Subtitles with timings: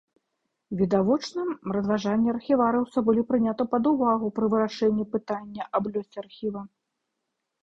[0.77, 1.43] Відавочна,
[1.77, 6.61] разважанні архіварыуса былі прыняты пад увагу пры вырашэнні пытання аб лёсе архіва.